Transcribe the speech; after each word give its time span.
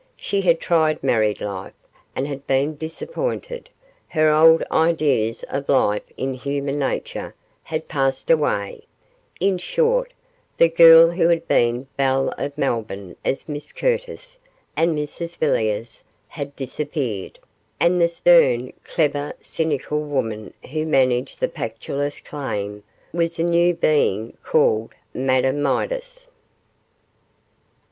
She 0.17 0.41
had 0.41 0.59
tried 0.59 1.03
married 1.03 1.41
life, 1.41 1.75
and 2.15 2.27
had 2.27 2.47
been 2.47 2.75
disappointed; 2.75 3.69
her 4.07 4.31
old 4.33 4.63
ideas 4.71 5.43
of 5.43 5.67
belief 5.67 6.01
in 6.17 6.33
human 6.33 6.79
nature 6.79 7.35
had 7.61 7.87
passed 7.87 8.31
away; 8.31 8.85
in 9.39 9.59
short, 9.59 10.11
the 10.57 10.69
girl 10.69 11.11
who 11.11 11.29
had 11.29 11.47
been 11.47 11.81
the 11.81 11.85
belle 11.97 12.29
of 12.39 12.57
Melbourne 12.57 13.15
as 13.23 13.47
Miss 13.47 13.71
Curtis 13.71 14.39
and 14.75 14.97
Mrs 14.97 15.37
Villiers 15.37 16.03
had 16.29 16.55
disappeared, 16.55 17.37
and 17.79 18.01
the 18.01 18.07
stern, 18.07 18.73
clever, 18.83 19.33
cynical 19.39 19.99
woman 20.01 20.51
who 20.71 20.87
managed 20.87 21.39
the 21.39 21.47
Pactolus 21.47 22.19
claim 22.21 22.81
was 23.13 23.37
a 23.37 23.43
new 23.43 23.75
being 23.75 24.35
called 24.41 24.95
'Madame 25.13 25.61
Midas'. 25.61 26.27